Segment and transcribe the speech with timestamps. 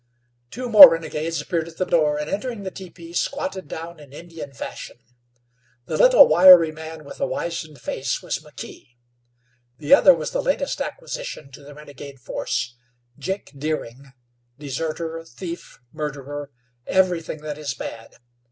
[0.49, 4.51] Two more renegades appeared at the door, and, entering the teepee, squatted down in Indian
[4.51, 4.97] fashion.
[5.85, 8.95] The little wiry man with the wizened face was McKee;
[9.77, 12.75] the other was the latest acquisition to the renegade force,
[13.19, 14.13] Jake Deering,
[14.57, 16.49] deserter, thief, murderer
[16.87, 18.15] everything that is bad.